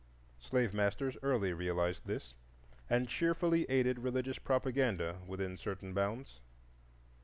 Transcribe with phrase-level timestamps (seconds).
[0.39, 2.33] Slave masters early realized this,
[2.89, 6.39] and cheerfully aided religious propaganda within certain bounds.